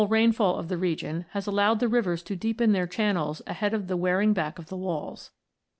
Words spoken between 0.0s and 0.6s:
rainfall